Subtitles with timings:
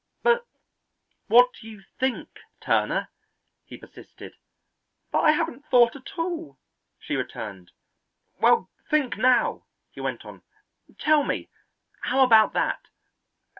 [0.23, 0.47] "But
[1.27, 3.09] what do you think, Turner?"
[3.65, 4.33] he persisted.
[5.11, 6.57] "But I haven't thought at all,"
[6.97, 7.69] she returned.
[8.39, 10.41] "Well, think now!" he went on.
[10.97, 11.49] "Tell me
[11.99, 12.87] how about that?"